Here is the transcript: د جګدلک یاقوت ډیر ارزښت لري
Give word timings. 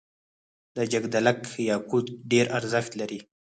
د 0.75 0.77
جګدلک 0.91 1.39
یاقوت 1.71 2.05
ډیر 2.31 2.45
ارزښت 2.57 2.91
لري 2.99 3.19